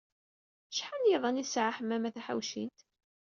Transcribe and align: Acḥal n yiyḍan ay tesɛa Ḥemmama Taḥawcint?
Acḥal 0.71 0.99
n 1.01 1.09
yiyḍan 1.09 1.39
ay 1.41 1.45
tesɛa 1.45 1.71
Ḥemmama 1.77 2.09
Taḥawcint? 2.15 2.79